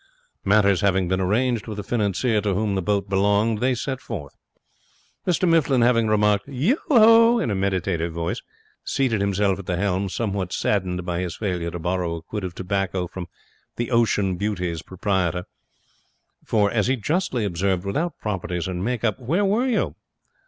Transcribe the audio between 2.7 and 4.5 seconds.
the boat belonged, they set forth.